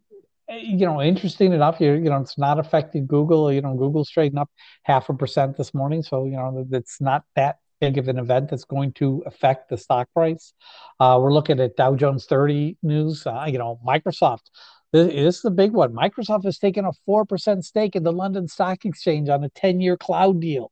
you 0.50 0.86
know, 0.86 1.02
interesting 1.02 1.54
enough, 1.54 1.80
you 1.80 1.94
you 1.94 2.10
know, 2.10 2.18
it's 2.22 2.38
not 2.38 2.60
affected 2.60 3.08
Google. 3.08 3.52
You 3.52 3.62
know, 3.62 3.76
Google 3.76 4.06
trading 4.06 4.38
up 4.38 4.50
half 4.84 5.10
a 5.10 5.14
percent 5.14 5.58
this 5.58 5.74
morning, 5.74 6.04
so 6.04 6.26
you 6.26 6.32
know, 6.32 6.66
it's 6.72 7.00
not 7.00 7.24
that 7.36 7.58
big 7.80 7.98
of 7.98 8.08
an 8.08 8.20
event 8.20 8.50
that's 8.50 8.66
going 8.66 8.92
to 8.94 9.24
affect 9.26 9.70
the 9.70 9.78
stock 9.78 10.10
price. 10.14 10.54
Uh, 11.00 11.18
we're 11.22 11.34
looking 11.34 11.60
at 11.60 11.78
Dow 11.78 11.96
Jones 11.96 12.26
30 12.26 12.78
news. 12.84 13.26
Uh, 13.26 13.46
you 13.48 13.58
know, 13.58 13.80
Microsoft. 13.86 14.50
This, 14.92 15.08
this 15.14 15.36
is 15.38 15.42
the 15.42 15.52
big 15.52 15.72
one. 15.72 15.94
Microsoft 15.94 16.46
has 16.46 16.58
taken 16.58 16.86
a 16.86 16.92
four 17.06 17.26
percent 17.26 17.66
stake 17.66 17.96
in 17.96 18.04
the 18.04 18.12
London 18.12 18.48
Stock 18.48 18.86
Exchange 18.86 19.30
on 19.30 19.44
a 19.44 19.50
10-year 19.50 19.98
cloud 19.98 20.42
deal. 20.42 20.72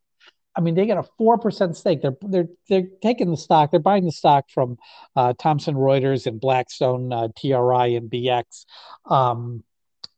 I 0.58 0.60
mean, 0.60 0.74
they 0.74 0.86
got 0.86 0.98
a 0.98 1.08
four 1.16 1.38
percent 1.38 1.76
stake. 1.76 2.02
They're 2.02 2.16
they're 2.20 2.48
they're 2.68 2.88
taking 3.00 3.30
the 3.30 3.36
stock. 3.36 3.70
They're 3.70 3.78
buying 3.78 4.04
the 4.04 4.10
stock 4.10 4.46
from 4.50 4.76
uh, 5.14 5.34
Thomson 5.38 5.76
Reuters 5.76 6.26
and 6.26 6.40
Blackstone, 6.40 7.12
uh, 7.12 7.28
TRI, 7.38 7.94
and 7.94 8.10
BX. 8.10 8.66
Um, 9.08 9.62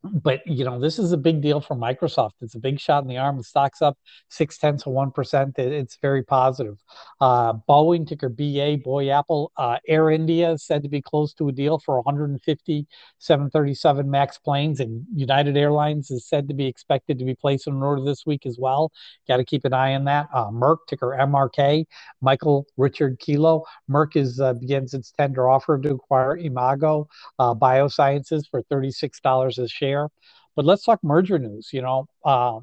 but 0.04 0.40
you 0.46 0.64
know 0.64 0.80
this 0.80 0.98
is 0.98 1.12
a 1.12 1.18
big 1.18 1.42
deal 1.42 1.60
for 1.60 1.76
microsoft. 1.76 2.32
It's 2.40 2.54
a 2.54 2.58
big 2.60 2.80
shot 2.80 3.02
in 3.02 3.08
the 3.08 3.18
arm. 3.18 3.38
The 3.38 3.44
stock's 3.44 3.82
up 3.82 3.98
six 4.30 4.58
tenths 4.58 4.86
of 4.86 4.92
one 4.92 5.10
percent. 5.12 5.58
It's 5.58 5.98
very 6.02 6.22
positive. 6.24 6.78
Uh, 7.20 7.54
boeing 7.68 8.06
ticker 8.08 8.28
ba 8.30 8.78
boy 8.84 9.10
apple 9.10 9.52
uh, 9.58 9.78
air 9.88 10.10
india 10.10 10.52
is 10.52 10.64
said 10.64 10.82
to 10.82 10.88
be 10.88 11.02
close 11.02 11.34
to 11.34 11.48
a 11.48 11.52
deal 11.52 11.78
for 11.78 11.96
150 12.02 12.86
737 13.18 14.10
max 14.10 14.38
planes 14.38 14.80
and 14.80 15.04
united 15.14 15.56
airlines 15.56 16.10
is 16.10 16.26
said 16.28 16.48
to 16.48 16.54
be 16.54 16.66
expected 16.66 17.18
to 17.18 17.24
be 17.24 17.34
placing 17.34 17.74
an 17.74 17.82
order 17.82 18.02
this 18.04 18.26
week 18.26 18.46
as 18.46 18.58
well. 18.60 18.92
Got 19.28 19.38
to 19.38 19.44
keep 19.44 19.64
an 19.64 19.74
eye 19.74 19.94
on 19.94 20.04
that. 20.06 20.28
Uh, 20.34 20.50
merck 20.50 20.78
ticker 20.88 21.16
mrk 21.20 21.86
michael 22.22 22.66
richard 22.76 23.18
kilo 23.20 23.64
merck 23.90 24.16
is 24.16 24.40
uh, 24.40 24.54
begins 24.54 24.94
its 24.94 25.12
tender 25.12 25.48
offer 25.50 25.78
to 25.78 25.90
acquire 25.94 26.36
imago 26.38 27.08
uh, 27.40 27.54
biosciences 27.54 28.44
for 28.50 28.62
$36 28.64 29.22
a 29.58 29.68
share 29.68 29.89
but 30.56 30.64
let's 30.64 30.84
talk 30.84 31.02
merger 31.02 31.38
news. 31.38 31.70
You 31.72 31.82
know, 31.82 32.06
uh, 32.24 32.60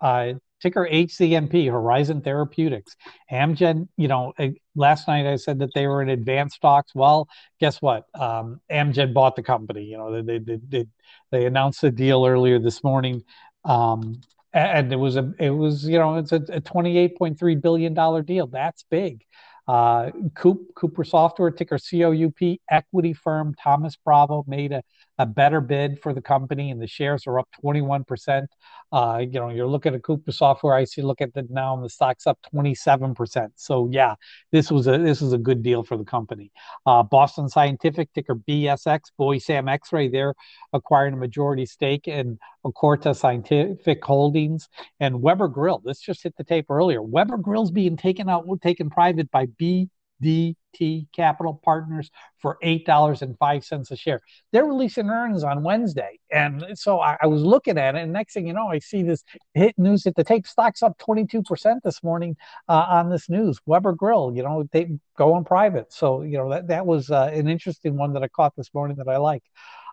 uh, 0.00 0.34
ticker 0.60 0.88
HZNP, 0.90 1.70
Horizon 1.70 2.20
Therapeutics. 2.20 2.96
Amgen, 3.30 3.88
you 3.96 4.08
know, 4.08 4.32
eh, 4.38 4.52
last 4.74 5.08
night 5.08 5.26
I 5.26 5.36
said 5.36 5.58
that 5.60 5.70
they 5.74 5.86
were 5.86 6.02
in 6.02 6.08
advanced 6.08 6.56
stocks. 6.56 6.94
Well, 6.94 7.28
guess 7.60 7.80
what? 7.80 8.04
Um, 8.14 8.60
Amgen 8.70 9.14
bought 9.14 9.36
the 9.36 9.42
company. 9.42 9.84
You 9.84 9.98
know, 9.98 10.22
they, 10.22 10.38
they, 10.38 10.58
they, 10.68 10.86
they 11.30 11.46
announced 11.46 11.84
a 11.84 11.90
deal 11.90 12.26
earlier 12.26 12.58
this 12.58 12.82
morning. 12.82 13.22
Um, 13.64 14.20
and 14.52 14.92
it 14.92 14.96
was 14.96 15.16
a, 15.16 15.32
it 15.38 15.50
was, 15.50 15.84
you 15.84 15.98
know, 15.98 16.16
it's 16.16 16.32
a, 16.32 16.36
a 16.36 16.60
$28.3 16.60 17.60
billion 17.60 18.24
deal. 18.24 18.46
That's 18.46 18.84
big. 18.90 19.24
Uh, 19.66 20.10
Coop, 20.34 20.74
Coupa 20.74 21.06
Software, 21.06 21.50
ticker 21.50 21.78
COUP, 21.78 22.58
equity 22.70 23.12
firm 23.12 23.54
Thomas 23.62 23.96
Bravo 23.96 24.42
made 24.48 24.72
a, 24.72 24.82
a 25.18 25.26
better 25.26 25.60
bid 25.60 26.00
for 26.00 26.14
the 26.14 26.22
company, 26.22 26.70
and 26.70 26.80
the 26.80 26.86
shares 26.86 27.26
are 27.26 27.38
up 27.38 27.48
21%. 27.62 28.46
Uh, 28.90 29.18
you 29.20 29.38
know, 29.38 29.50
you're 29.50 29.66
looking 29.66 29.94
at 29.94 30.02
Coupa 30.02 30.32
Software. 30.32 30.74
I 30.74 30.84
see. 30.84 31.02
Look 31.02 31.20
at 31.20 31.34
the 31.34 31.46
now, 31.50 31.74
and 31.74 31.84
the 31.84 31.90
stock's 31.90 32.26
up 32.26 32.38
27%. 32.54 33.50
So 33.56 33.88
yeah, 33.90 34.14
this 34.52 34.70
was 34.70 34.86
a 34.86 34.98
this 34.98 35.20
is 35.20 35.32
a 35.32 35.38
good 35.38 35.62
deal 35.62 35.82
for 35.82 35.96
the 35.96 36.04
company. 36.04 36.50
Uh, 36.86 37.02
Boston 37.02 37.48
Scientific, 37.48 38.12
ticker 38.14 38.36
BSX, 38.36 39.00
Boy 39.18 39.38
Sam 39.38 39.68
X-Ray. 39.68 40.08
They're 40.08 40.34
acquiring 40.72 41.14
a 41.14 41.18
majority 41.18 41.66
stake 41.66 42.08
in 42.08 42.38
Acotec 42.64 43.16
Scientific 43.16 44.04
Holdings 44.04 44.68
and 45.00 45.20
Weber 45.20 45.48
Grill. 45.48 45.82
This 45.84 46.00
just 46.00 46.22
hit 46.22 46.36
the 46.36 46.44
tape 46.44 46.66
earlier. 46.70 47.02
Weber 47.02 47.36
Grill's 47.38 47.70
being 47.70 47.96
taken 47.96 48.28
out, 48.28 48.46
taken 48.62 48.88
private 48.88 49.30
by 49.30 49.46
B 49.58 49.88
DT 50.22 51.06
Capital 51.12 51.60
Partners 51.64 52.10
for 52.38 52.58
$8.05 52.62 53.90
a 53.90 53.96
share. 53.96 54.20
They're 54.52 54.64
releasing 54.64 55.08
earnings 55.08 55.44
on 55.44 55.62
Wednesday. 55.62 56.18
And 56.30 56.64
so 56.74 57.00
I, 57.00 57.16
I, 57.22 57.26
was 57.26 57.42
looking 57.42 57.78
at 57.78 57.94
it, 57.94 58.02
and 58.02 58.12
next 58.12 58.34
thing 58.34 58.46
you 58.46 58.52
know, 58.52 58.68
I 58.68 58.78
see 58.78 59.02
this 59.02 59.24
hit 59.54 59.78
news 59.78 60.06
at 60.06 60.14
the 60.14 60.24
tape. 60.24 60.46
Stocks 60.46 60.82
up 60.82 60.98
22% 60.98 61.80
this 61.84 62.02
morning 62.02 62.36
uh, 62.68 62.86
on 62.88 63.10
this 63.10 63.28
news. 63.28 63.58
Weber 63.66 63.92
Grill, 63.92 64.32
you 64.34 64.42
know, 64.42 64.68
they 64.72 64.88
go 65.16 65.34
on 65.34 65.44
private. 65.44 65.92
So, 65.92 66.22
you 66.22 66.38
know, 66.38 66.50
that, 66.50 66.68
that 66.68 66.86
was 66.86 67.10
uh, 67.10 67.30
an 67.32 67.48
interesting 67.48 67.96
one 67.96 68.12
that 68.14 68.22
I 68.22 68.28
caught 68.28 68.54
this 68.56 68.72
morning 68.74 68.96
that 68.98 69.08
I 69.08 69.16
like. 69.18 69.42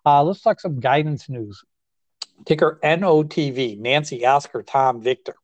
Uh, 0.06 0.24
let's 0.24 0.42
talk 0.42 0.60
some 0.60 0.80
guidance 0.80 1.30
news. 1.30 1.64
Ticker 2.46 2.80
NOTV, 2.84 3.80
Nancy 3.80 4.26
Oscar, 4.26 4.62
Tom 4.62 5.02
Victor. 5.02 5.36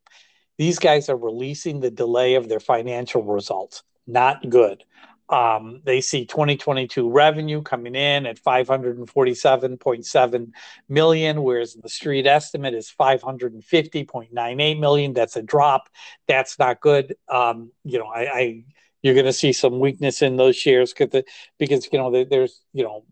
These 0.57 0.77
guys 0.77 1.09
are 1.09 1.17
releasing 1.17 1.79
the 1.79 1.89
delay 1.89 2.35
of 2.35 2.47
their 2.49 2.59
financial 2.59 3.23
results 3.23 3.81
not 4.07 4.49
good. 4.49 4.83
Um, 5.29 5.81
they 5.85 6.01
see 6.01 6.25
2022 6.25 7.09
revenue 7.09 7.61
coming 7.61 7.95
in 7.95 8.25
at 8.25 8.37
547.7 8.37 10.51
million, 10.89 11.41
whereas 11.41 11.73
the 11.73 11.87
street 11.87 12.27
estimate 12.27 12.73
is 12.73 12.93
550.98 12.99 14.79
million. 14.79 15.13
That's 15.13 15.37
a 15.37 15.41
drop. 15.41 15.87
That's 16.27 16.59
not 16.59 16.81
good. 16.81 17.15
Um, 17.29 17.71
you 17.85 17.99
know, 17.99 18.07
I, 18.07 18.19
I 18.19 18.63
you're 19.01 19.13
going 19.13 19.25
to 19.25 19.33
see 19.33 19.53
some 19.53 19.79
weakness 19.79 20.21
in 20.21 20.35
those 20.35 20.57
shares 20.57 20.93
because 20.93 21.23
because 21.57 21.87
you 21.91 21.97
know 21.97 22.25
there's 22.25 22.61
you 22.73 22.83
know 22.83 23.05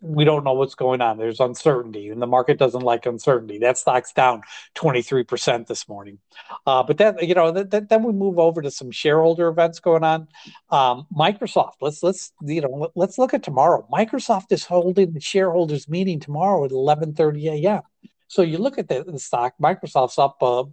we 0.00 0.24
don't 0.24 0.44
know 0.44 0.52
what's 0.52 0.74
going 0.74 1.00
on. 1.00 1.16
There's 1.16 1.40
uncertainty, 1.40 2.08
and 2.10 2.20
the 2.20 2.26
market 2.26 2.58
doesn't 2.58 2.82
like 2.82 3.06
uncertainty. 3.06 3.58
That 3.58 3.78
stock's 3.78 4.12
down 4.12 4.42
23% 4.74 5.66
this 5.66 5.88
morning. 5.88 6.18
Uh, 6.66 6.82
but 6.82 6.98
then, 6.98 7.16
you 7.20 7.34
know, 7.34 7.52
th- 7.52 7.70
th- 7.70 7.84
then 7.88 8.02
we 8.02 8.12
move 8.12 8.38
over 8.38 8.60
to 8.62 8.70
some 8.70 8.90
shareholder 8.90 9.48
events 9.48 9.80
going 9.80 10.04
on. 10.04 10.28
Um, 10.70 11.06
Microsoft. 11.16 11.74
Let's 11.80 12.02
let's 12.02 12.32
you 12.42 12.60
know 12.60 12.90
let's 12.94 13.18
look 13.18 13.34
at 13.34 13.42
tomorrow. 13.42 13.86
Microsoft 13.92 14.46
is 14.50 14.64
holding 14.64 15.12
the 15.12 15.20
shareholders 15.20 15.88
meeting 15.88 16.20
tomorrow 16.20 16.64
at 16.64 16.70
11:30 16.70 17.64
a.m. 17.64 17.82
So 18.28 18.42
you 18.42 18.58
look 18.58 18.78
at 18.78 18.88
the, 18.88 19.04
the 19.04 19.18
stock. 19.18 19.54
Microsoft's 19.62 20.18
up 20.18 20.42
uh, 20.42 20.64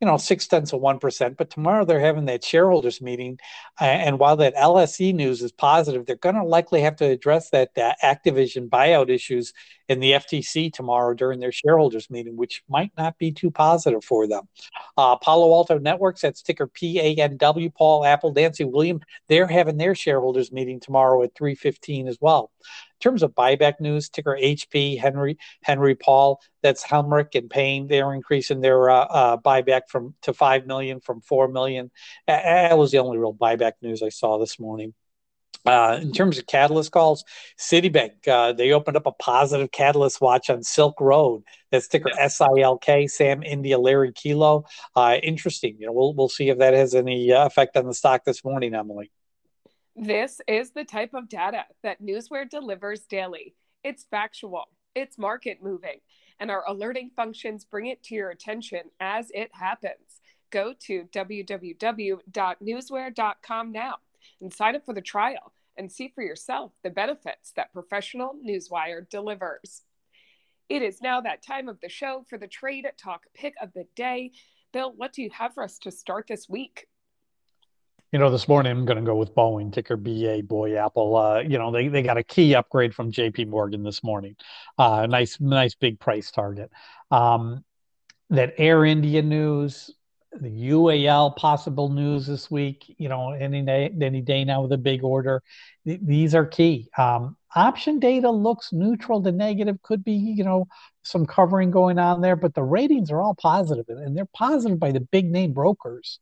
you 0.00 0.06
know, 0.06 0.16
six 0.16 0.46
tenths 0.46 0.72
of 0.72 0.80
1%. 0.80 1.36
But 1.36 1.50
tomorrow 1.50 1.84
they're 1.84 2.00
having 2.00 2.26
that 2.26 2.44
shareholders 2.44 3.00
meeting. 3.00 3.38
And 3.80 4.18
while 4.18 4.36
that 4.36 4.54
LSE 4.54 5.14
news 5.14 5.42
is 5.42 5.52
positive, 5.52 6.04
they're 6.04 6.16
going 6.16 6.34
to 6.34 6.44
likely 6.44 6.82
have 6.82 6.96
to 6.96 7.06
address 7.06 7.50
that 7.50 7.70
uh, 7.76 7.92
Activision 8.02 8.68
buyout 8.68 9.08
issues 9.08 9.52
in 9.88 10.00
the 10.00 10.12
FTC 10.12 10.72
tomorrow 10.72 11.14
during 11.14 11.40
their 11.40 11.52
shareholders 11.52 12.10
meeting, 12.10 12.36
which 12.36 12.62
might 12.68 12.90
not 12.98 13.16
be 13.18 13.32
too 13.32 13.50
positive 13.50 14.04
for 14.04 14.26
them. 14.26 14.48
Uh, 14.96 15.16
Palo 15.16 15.52
Alto 15.52 15.78
Networks, 15.78 16.20
that's 16.22 16.42
ticker 16.42 16.66
PANW, 16.66 17.74
Paul 17.74 18.04
Apple, 18.04 18.32
Dancy 18.32 18.64
William, 18.64 19.00
they're 19.28 19.46
having 19.46 19.76
their 19.76 19.94
shareholders 19.94 20.52
meeting 20.52 20.80
tomorrow 20.80 21.22
at 21.22 21.34
3.15 21.34 22.08
as 22.08 22.18
well. 22.20 22.50
In 22.96 23.10
terms 23.10 23.22
of 23.22 23.34
buyback 23.34 23.78
news, 23.78 24.08
ticker 24.08 24.38
HP, 24.40 24.98
Henry, 24.98 25.36
Henry 25.62 25.94
Paul, 25.94 26.40
that's 26.62 26.82
Helmerich 26.82 27.34
and 27.34 27.50
Payne. 27.50 27.88
They're 27.88 28.14
increasing 28.14 28.62
their 28.62 28.88
uh, 28.88 29.04
uh, 29.04 29.36
buyback 29.36 29.82
from 29.88 30.14
to 30.22 30.32
five 30.32 30.66
million 30.66 31.00
from 31.00 31.20
four 31.20 31.46
million. 31.48 31.90
That 32.26 32.78
was 32.78 32.92
the 32.92 32.98
only 32.98 33.18
real 33.18 33.34
buyback 33.34 33.72
news 33.82 34.02
I 34.02 34.08
saw 34.08 34.38
this 34.38 34.58
morning. 34.58 34.94
Uh, 35.66 35.98
in 36.00 36.12
terms 36.12 36.38
of 36.38 36.46
catalyst 36.46 36.92
calls, 36.92 37.24
Citibank 37.58 38.26
uh, 38.28 38.52
they 38.52 38.72
opened 38.72 38.96
up 38.96 39.06
a 39.06 39.12
positive 39.12 39.70
catalyst 39.72 40.20
watch 40.20 40.48
on 40.48 40.62
Silk 40.62 41.00
Road. 41.00 41.42
That's 41.72 41.88
ticker 41.88 42.10
yeah. 42.16 42.28
SILK. 42.28 43.10
Sam 43.10 43.42
India 43.42 43.78
Larry 43.78 44.12
Kilo. 44.12 44.64
Uh, 44.94 45.16
interesting. 45.22 45.76
You 45.80 45.86
know, 45.86 45.92
we'll 45.92 46.14
we'll 46.14 46.28
see 46.28 46.50
if 46.50 46.58
that 46.58 46.72
has 46.72 46.94
any 46.94 47.32
uh, 47.32 47.46
effect 47.46 47.76
on 47.76 47.86
the 47.86 47.94
stock 47.94 48.24
this 48.24 48.44
morning, 48.44 48.74
Emily. 48.74 49.10
This 49.98 50.42
is 50.46 50.72
the 50.72 50.84
type 50.84 51.14
of 51.14 51.30
data 51.30 51.64
that 51.82 52.02
Newsware 52.02 52.46
delivers 52.46 53.06
daily. 53.06 53.54
It's 53.82 54.04
factual, 54.04 54.64
it's 54.94 55.16
market 55.16 55.62
moving, 55.62 56.00
and 56.38 56.50
our 56.50 56.64
alerting 56.68 57.12
functions 57.16 57.64
bring 57.64 57.86
it 57.86 58.02
to 58.02 58.14
your 58.14 58.28
attention 58.28 58.80
as 59.00 59.30
it 59.32 59.48
happens. 59.54 60.20
Go 60.50 60.74
to 60.80 61.04
www.newsware.com 61.04 63.72
now 63.72 63.94
and 64.42 64.52
sign 64.52 64.76
up 64.76 64.84
for 64.84 64.92
the 64.92 65.00
trial 65.00 65.54
and 65.78 65.90
see 65.90 66.12
for 66.14 66.22
yourself 66.22 66.72
the 66.82 66.90
benefits 66.90 67.52
that 67.56 67.72
professional 67.72 68.34
Newsware 68.46 69.08
delivers. 69.08 69.80
It 70.68 70.82
is 70.82 71.00
now 71.00 71.22
that 71.22 71.42
time 71.42 71.70
of 71.70 71.80
the 71.80 71.88
show 71.88 72.26
for 72.28 72.36
the 72.36 72.48
Trade 72.48 72.84
Talk 72.98 73.22
pick 73.32 73.54
of 73.62 73.72
the 73.72 73.86
day. 73.96 74.32
Bill, 74.74 74.92
what 74.94 75.14
do 75.14 75.22
you 75.22 75.30
have 75.30 75.54
for 75.54 75.62
us 75.62 75.78
to 75.78 75.90
start 75.90 76.26
this 76.28 76.50
week? 76.50 76.86
You 78.12 78.20
know, 78.20 78.30
this 78.30 78.46
morning 78.46 78.70
I'm 78.70 78.84
going 78.84 78.98
to 78.98 79.02
go 79.02 79.16
with 79.16 79.34
Boeing, 79.34 79.72
ticker 79.72 79.96
BA, 79.96 80.42
Boy 80.44 80.76
Apple. 80.76 81.16
Uh, 81.16 81.40
you 81.40 81.58
know, 81.58 81.72
they, 81.72 81.88
they 81.88 82.02
got 82.02 82.16
a 82.16 82.22
key 82.22 82.54
upgrade 82.54 82.94
from 82.94 83.10
JP 83.10 83.48
Morgan 83.48 83.82
this 83.82 84.04
morning. 84.04 84.36
Uh, 84.78 85.06
nice, 85.06 85.40
nice 85.40 85.74
big 85.74 85.98
price 85.98 86.30
target. 86.30 86.70
Um, 87.10 87.64
that 88.30 88.54
Air 88.58 88.84
India 88.84 89.22
news, 89.22 89.90
the 90.32 90.48
UAL 90.48 91.34
possible 91.36 91.88
news 91.88 92.28
this 92.28 92.48
week, 92.48 92.94
you 92.96 93.08
know, 93.08 93.32
any 93.32 93.62
day, 93.62 93.92
any 94.00 94.20
day 94.20 94.44
now 94.44 94.62
with 94.62 94.72
a 94.72 94.78
big 94.78 95.02
order. 95.02 95.42
Th- 95.84 96.00
these 96.00 96.32
are 96.34 96.46
key. 96.46 96.88
Um, 96.96 97.36
option 97.56 97.98
data 97.98 98.30
looks 98.30 98.72
neutral 98.72 99.20
to 99.24 99.32
negative, 99.32 99.82
could 99.82 100.04
be, 100.04 100.12
you 100.12 100.44
know, 100.44 100.68
some 101.02 101.26
covering 101.26 101.72
going 101.72 101.98
on 101.98 102.20
there, 102.20 102.36
but 102.36 102.54
the 102.54 102.62
ratings 102.62 103.10
are 103.10 103.20
all 103.20 103.34
positive 103.34 103.86
and 103.88 104.16
they're 104.16 104.26
positive 104.26 104.78
by 104.78 104.92
the 104.92 105.00
big 105.00 105.28
name 105.28 105.52
brokers. 105.52 106.20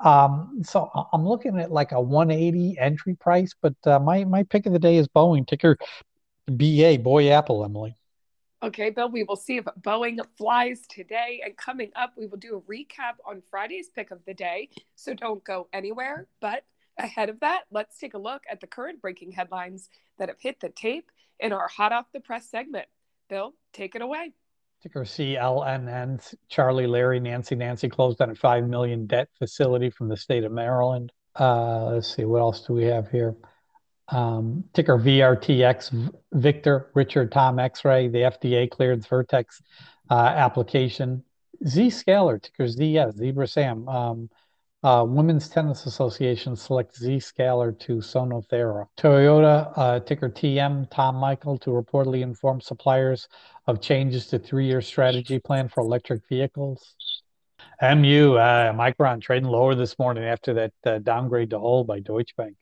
Um, 0.00 0.62
so 0.62 0.90
I'm 1.12 1.26
looking 1.26 1.58
at 1.58 1.70
like 1.70 1.92
a 1.92 2.00
180 2.00 2.78
entry 2.78 3.14
price, 3.14 3.54
but 3.60 3.74
uh, 3.84 3.98
my 3.98 4.24
my 4.24 4.42
pick 4.44 4.66
of 4.66 4.72
the 4.72 4.78
day 4.78 4.96
is 4.96 5.08
Boeing 5.08 5.46
ticker 5.46 5.76
BA 6.46 6.98
Boy 7.02 7.30
Apple 7.30 7.64
Emily. 7.64 7.94
Okay, 8.62 8.90
Bill, 8.90 9.08
we 9.08 9.22
will 9.22 9.36
see 9.36 9.56
if 9.56 9.64
Boeing 9.80 10.18
flies 10.36 10.82
today. 10.88 11.40
And 11.44 11.56
coming 11.56 11.90
up, 11.96 12.12
we 12.16 12.26
will 12.26 12.36
do 12.36 12.56
a 12.56 12.60
recap 12.60 13.14
on 13.26 13.42
Friday's 13.50 13.88
pick 13.88 14.10
of 14.10 14.22
the 14.26 14.34
day. 14.34 14.68
So 14.96 15.14
don't 15.14 15.42
go 15.44 15.68
anywhere. 15.72 16.26
But 16.40 16.64
ahead 16.98 17.30
of 17.30 17.40
that, 17.40 17.62
let's 17.70 17.96
take 17.96 18.12
a 18.12 18.18
look 18.18 18.42
at 18.50 18.60
the 18.60 18.66
current 18.66 19.00
breaking 19.00 19.32
headlines 19.32 19.88
that 20.18 20.28
have 20.28 20.40
hit 20.40 20.60
the 20.60 20.68
tape 20.68 21.10
in 21.38 21.52
our 21.54 21.68
hot 21.68 21.92
off 21.92 22.12
the 22.12 22.20
press 22.20 22.50
segment. 22.50 22.86
Bill, 23.30 23.54
take 23.72 23.94
it 23.94 24.02
away. 24.02 24.34
Ticker 24.82 25.04
CLNN, 25.04 26.34
Charlie, 26.48 26.86
Larry, 26.86 27.20
Nancy, 27.20 27.54
Nancy 27.54 27.88
closed 27.88 28.20
on 28.22 28.30
a 28.30 28.34
five 28.34 28.66
million 28.66 29.06
debt 29.06 29.28
facility 29.38 29.90
from 29.90 30.08
the 30.08 30.16
state 30.16 30.44
of 30.44 30.52
Maryland. 30.52 31.12
Uh, 31.38 31.90
let's 31.92 32.14
see, 32.14 32.24
what 32.24 32.40
else 32.40 32.62
do 32.66 32.72
we 32.72 32.84
have 32.84 33.10
here? 33.10 33.34
Um, 34.08 34.64
ticker 34.72 34.98
VRTX, 34.98 36.12
Victor, 36.32 36.90
Richard, 36.94 37.30
Tom, 37.30 37.58
X-ray. 37.58 38.08
The 38.08 38.18
FDA 38.18 38.70
cleared 38.70 39.06
Vertex 39.06 39.62
uh, 40.10 40.14
application. 40.14 41.22
Zscaler, 41.64 42.42
ticker 42.42 42.64
ZS, 42.64 43.16
Zebra 43.16 43.46
Sam. 43.46 43.86
Um, 43.86 44.30
uh, 44.82 45.04
Women's 45.06 45.48
Tennis 45.48 45.86
Association 45.86 46.56
selects 46.56 47.02
Zscaler 47.02 47.78
to 47.80 47.96
Sonothera. 47.96 48.86
Toyota, 48.98 49.72
uh, 49.76 50.00
ticker 50.00 50.30
TM, 50.30 50.88
Tom 50.90 51.16
Michael, 51.16 51.58
to 51.58 51.70
reportedly 51.70 52.22
inform 52.22 52.60
suppliers 52.60 53.28
of 53.66 53.80
changes 53.80 54.26
to 54.28 54.38
three-year 54.38 54.80
strategy 54.80 55.38
plan 55.38 55.68
for 55.68 55.82
electric 55.82 56.26
vehicles. 56.28 56.94
MU, 57.82 58.34
uh, 58.34 58.72
Micron 58.72 59.20
trading 59.20 59.48
lower 59.48 59.74
this 59.74 59.98
morning 59.98 60.24
after 60.24 60.54
that 60.54 60.72
uh, 60.86 60.98
downgrade 60.98 61.50
to 61.50 61.58
hold 61.58 61.86
by 61.86 62.00
Deutsche 62.00 62.34
Bank. 62.36 62.56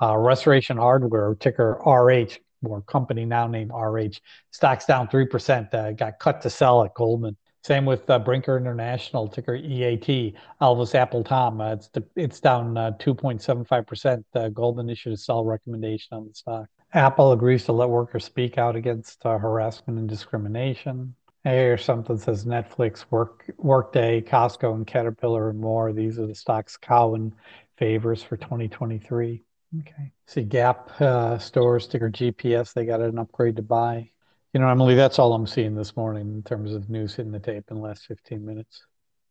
Uh, 0.00 0.16
Restoration 0.16 0.76
Hardware, 0.76 1.34
ticker 1.34 1.80
RH, 1.84 2.38
or 2.64 2.82
company 2.82 3.24
now 3.24 3.46
named 3.46 3.70
RH, 3.72 4.18
stocks 4.50 4.86
down 4.86 5.08
3%, 5.08 5.74
uh, 5.74 5.92
got 5.92 6.18
cut 6.18 6.40
to 6.42 6.50
sell 6.50 6.84
at 6.84 6.94
Goldman. 6.94 7.36
Same 7.66 7.84
with 7.84 8.08
uh, 8.08 8.20
Brinker 8.20 8.56
International, 8.56 9.26
ticker 9.26 9.56
EAT. 9.56 10.36
Elvis 10.60 10.94
Apple 10.94 11.24
Tom, 11.24 11.60
uh, 11.60 11.72
it's 11.72 11.90
it's 12.14 12.38
down 12.38 12.74
2.75%. 12.74 14.24
Uh, 14.36 14.48
Goldman 14.50 14.88
issued 14.88 15.14
a 15.14 15.16
sell 15.16 15.44
recommendation 15.44 16.16
on 16.16 16.28
the 16.28 16.34
stock. 16.34 16.68
Apple 16.92 17.32
agrees 17.32 17.64
to 17.64 17.72
let 17.72 17.88
workers 17.88 18.24
speak 18.24 18.56
out 18.56 18.76
against 18.76 19.26
uh, 19.26 19.36
harassment 19.36 19.98
and 19.98 20.08
discrimination. 20.08 21.12
Or 21.44 21.76
something 21.76 22.16
says 22.18 22.44
Netflix, 22.44 23.04
Work 23.10 23.50
Workday, 23.56 24.20
Costco, 24.20 24.72
and 24.72 24.86
Caterpillar, 24.86 25.50
and 25.50 25.58
more. 25.58 25.92
These 25.92 26.20
are 26.20 26.28
the 26.28 26.36
stocks 26.36 26.76
Cowen 26.76 27.34
favors 27.78 28.22
for 28.22 28.36
2023. 28.36 29.42
Okay. 29.80 30.12
See 30.26 30.42
Gap 30.44 31.00
uh, 31.00 31.38
stores, 31.38 31.88
ticker 31.88 32.10
GPS. 32.10 32.72
They 32.72 32.84
got 32.84 33.00
an 33.00 33.18
upgrade 33.18 33.56
to 33.56 33.62
buy. 33.62 34.10
You 34.52 34.60
know, 34.60 34.68
Emily, 34.68 34.94
that's 34.94 35.18
all 35.18 35.34
I'm 35.34 35.46
seeing 35.46 35.74
this 35.74 35.96
morning 35.96 36.32
in 36.32 36.42
terms 36.42 36.72
of 36.72 36.88
news 36.88 37.14
hitting 37.14 37.32
the 37.32 37.38
tape 37.38 37.64
in 37.70 37.76
the 37.76 37.82
last 37.82 38.06
15 38.06 38.44
minutes. 38.44 38.82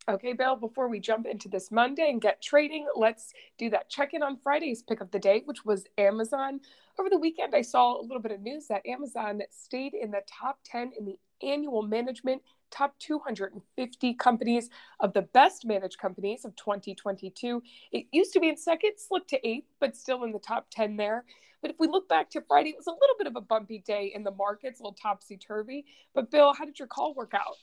Okay, 0.08 0.34
Bill, 0.34 0.56
before 0.56 0.88
we 0.88 1.00
jump 1.00 1.26
into 1.26 1.50
this 1.50 1.72
Monday 1.72 2.12
and 2.12 2.22
get 2.22 2.40
trading, 2.40 2.86
let's 2.96 3.34
do 3.58 3.72
that 3.72 3.90
check 3.90 4.14
in 4.14 4.22
on 4.22 4.38
Friday's 4.38 4.84
pick 4.84 5.02
of 5.02 5.10
the 5.10 5.18
day, 5.18 5.42
which 5.46 5.66
was 5.66 5.86
Amazon. 5.98 6.60
Over 7.00 7.10
the 7.10 7.18
weekend, 7.18 7.56
I 7.56 7.64
saw 7.64 8.00
a 8.00 8.04
little 8.04 8.22
bit 8.22 8.32
of 8.32 8.42
news 8.42 8.68
that 8.68 8.86
Amazon 8.86 9.42
stayed 9.50 9.96
in 9.96 10.12
the 10.12 10.22
top 10.28 10.60
10 10.64 10.92
in 11.00 11.06
the 11.06 11.18
annual 11.42 11.82
management 11.82 12.44
top 12.76 12.98
250 13.00 14.14
companies 14.16 14.70
of 15.00 15.14
the 15.14 15.22
best 15.22 15.66
managed 15.66 15.98
companies 15.98 16.46
of 16.46 16.56
2022. 16.56 17.62
It 17.92 18.06
used 18.12 18.34
to 18.34 18.40
be 18.40 18.50
in 18.50 18.58
second, 18.58 18.92
slipped 18.98 19.30
to 19.30 19.48
eighth, 19.48 19.68
but 19.80 19.96
still 19.96 20.24
in 20.24 20.32
the 20.32 20.40
top 20.40 20.68
10 20.72 20.98
there. 20.98 21.26
But 21.62 21.72
if 21.72 21.78
we 21.80 21.88
look 21.88 22.08
back 22.08 22.30
to 22.32 22.42
Friday, 22.42 22.70
it 22.70 22.78
was 22.78 22.88
a 22.88 22.92
little 22.92 23.16
bit 23.18 23.28
of 23.28 23.36
a 23.36 23.42
bumpy 23.42 23.80
day 23.80 24.12
in 24.14 24.24
the 24.24 24.32
markets, 24.32 24.80
a 24.80 24.84
little 24.84 24.98
topsy 25.02 25.38
turvy. 25.38 25.86
But 26.14 26.30
Bill, 26.30 26.54
how 26.54 26.66
did 26.66 26.78
your 26.78 26.88
call 26.88 27.16
work 27.16 27.34
out? 27.34 27.58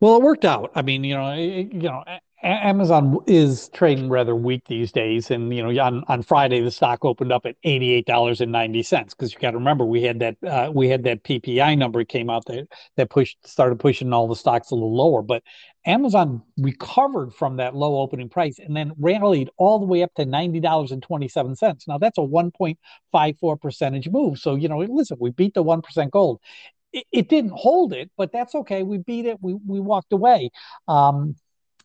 Well, 0.00 0.16
it 0.16 0.22
worked 0.22 0.44
out. 0.44 0.70
I 0.74 0.82
mean, 0.82 1.02
you 1.02 1.14
know, 1.14 1.34
you 1.34 1.66
know, 1.72 2.04
Amazon 2.40 3.18
is 3.26 3.68
trading 3.70 4.08
rather 4.08 4.36
weak 4.36 4.62
these 4.68 4.92
days, 4.92 5.28
and 5.32 5.52
you 5.52 5.60
know, 5.60 5.82
on, 5.82 6.04
on 6.06 6.22
Friday 6.22 6.60
the 6.60 6.70
stock 6.70 7.04
opened 7.04 7.32
up 7.32 7.44
at 7.46 7.56
eighty 7.64 7.90
eight 7.90 8.06
dollars 8.06 8.40
and 8.40 8.52
ninety 8.52 8.84
cents 8.84 9.12
because 9.12 9.32
you 9.32 9.40
got 9.40 9.50
to 9.52 9.58
remember 9.58 9.84
we 9.84 10.02
had 10.02 10.20
that 10.20 10.36
uh, 10.46 10.70
we 10.72 10.88
had 10.88 11.02
that 11.02 11.24
PPI 11.24 11.74
number 11.74 12.04
came 12.04 12.30
out 12.30 12.44
that 12.46 12.68
that 12.96 13.10
pushed 13.10 13.38
started 13.44 13.80
pushing 13.80 14.12
all 14.12 14.28
the 14.28 14.36
stocks 14.36 14.70
a 14.70 14.74
little 14.76 14.94
lower, 14.94 15.20
but 15.20 15.42
Amazon 15.84 16.42
recovered 16.58 17.34
from 17.34 17.56
that 17.56 17.74
low 17.74 17.98
opening 18.00 18.28
price 18.28 18.60
and 18.60 18.76
then 18.76 18.92
rallied 18.98 19.50
all 19.56 19.80
the 19.80 19.86
way 19.86 20.04
up 20.04 20.14
to 20.14 20.24
ninety 20.24 20.60
dollars 20.60 20.92
and 20.92 21.02
twenty 21.02 21.26
seven 21.26 21.56
cents. 21.56 21.88
Now 21.88 21.98
that's 21.98 22.18
a 22.18 22.22
one 22.22 22.52
point 22.52 22.78
five 23.10 23.36
four 23.40 23.56
percentage 23.56 24.08
move. 24.08 24.38
So 24.38 24.54
you 24.54 24.68
know, 24.68 24.78
listen, 24.78 25.16
we 25.20 25.30
beat 25.30 25.54
the 25.54 25.62
one 25.64 25.82
percent 25.82 26.12
gold. 26.12 26.40
It, 27.12 27.28
didn't 27.28 27.52
hold 27.54 27.92
it, 27.92 28.10
but 28.16 28.32
that's 28.32 28.54
okay. 28.54 28.82
We 28.82 28.98
beat 28.98 29.26
it. 29.26 29.38
We 29.40 29.54
we 29.54 29.80
walked 29.80 30.12
away. 30.12 30.50
Um, 30.86 31.36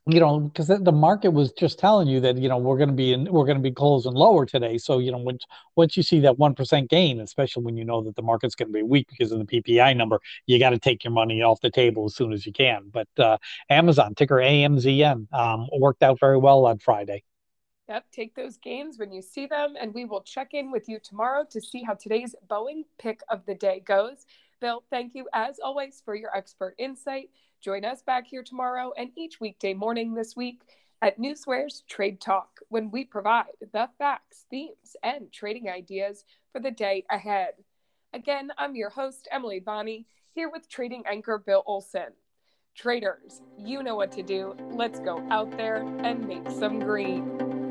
you 0.06 0.20
know, 0.20 0.40
because 0.40 0.68
the 0.68 0.92
market 0.92 1.30
was 1.30 1.54
just 1.54 1.80
telling 1.80 2.10
you 2.10 2.20
that 2.20 2.38
you 2.38 2.50
know 2.50 2.58
we're 2.58 2.78
going 2.78 2.90
to 2.90 2.96
be 2.96 3.14
in, 3.14 3.32
we're 3.32 3.46
going 3.46 3.58
to 3.58 3.64
be 3.64 3.72
closing 3.72 4.14
lower 4.14 4.46
today. 4.46 4.78
So 4.78 5.00
you 5.00 5.12
know, 5.12 5.18
once 5.18 5.46
once 5.78 5.96
you 5.96 6.04
see 6.04 6.20
that 6.22 6.38
one 6.38 6.56
percent 6.56 6.90
gain, 6.90 7.22
especially 7.22 7.64
when 7.64 7.78
you 7.78 7.86
know 7.86 8.04
that 8.04 8.16
the 8.16 8.22
market's 8.22 8.56
going 8.56 8.68
to 8.68 8.74
be 8.74 8.84
weak 8.84 9.08
because 9.10 9.32
of 9.32 9.40
the 9.40 9.46
PPI 9.46 9.96
number, 9.96 10.20
you 10.46 10.60
got 10.60 10.72
to 10.72 10.80
take 10.80 11.06
your 11.06 11.14
money 11.14 11.42
off 11.42 11.62
the 11.62 11.72
table 11.72 12.06
as 12.06 12.16
soon 12.16 12.34
as 12.34 12.46
you 12.46 12.52
can. 12.52 12.90
But 12.92 13.08
uh, 13.18 13.38
Amazon 13.70 14.14
ticker 14.16 14.36
AMZN 14.36 15.34
um, 15.34 15.70
worked 15.72 16.04
out 16.04 16.20
very 16.20 16.38
well 16.38 16.66
on 16.66 16.80
Friday. 16.80 17.24
Yep, 17.88 18.06
take 18.12 18.36
those 18.36 18.58
gains 18.58 18.98
when 18.98 19.12
you 19.12 19.22
see 19.22 19.46
them, 19.46 19.76
and 19.80 19.94
we 19.94 20.06
will 20.06 20.22
check 20.22 20.54
in 20.54 20.72
with 20.72 20.88
you 20.88 21.00
tomorrow 21.00 21.46
to 21.52 21.62
see 21.62 21.84
how 21.84 21.94
today's 21.94 22.36
Boeing 22.50 22.84
pick 22.98 23.22
of 23.30 23.46
the 23.46 23.56
day 23.56 23.82
goes. 23.86 24.26
Bill, 24.64 24.82
thank 24.90 25.14
you 25.14 25.28
as 25.34 25.60
always 25.62 26.02
for 26.06 26.16
your 26.16 26.34
expert 26.34 26.74
insight. 26.78 27.30
Join 27.60 27.84
us 27.84 28.02
back 28.02 28.26
here 28.26 28.44
tomorrow 28.44 28.94
and 28.98 29.10
each 29.18 29.42
weekday 29.42 29.74
morning 29.74 30.14
this 30.14 30.38
week 30.38 30.62
at 31.02 31.20
Newsware's 31.20 31.84
Trade 31.90 32.22
Talk 32.22 32.62
when 32.70 32.90
we 32.90 33.04
provide 33.04 33.52
the 33.60 33.90
facts, 33.98 34.46
themes, 34.50 34.96
and 35.04 35.30
trading 35.34 35.68
ideas 35.68 36.24
for 36.54 36.62
the 36.62 36.72
day 36.72 37.04
ahead. 37.12 37.56
Again, 38.14 38.52
I'm 38.58 38.78
your 38.78 38.90
host, 38.90 39.28
Emily 39.34 39.60
Bonney, 39.60 40.08
here 40.32 40.50
with 40.50 40.70
trading 40.70 41.04
anchor 41.12 41.44
Bill 41.46 41.64
Olson. 41.66 42.14
Traders, 42.74 43.42
you 43.60 43.84
know 43.84 43.98
what 43.98 44.14
to 44.14 44.24
do. 44.24 44.56
Let's 44.72 45.02
go 45.02 45.28
out 45.30 45.52
there 45.58 45.82
and 46.06 46.26
make 46.26 46.50
some 46.50 46.80
green. 46.80 47.63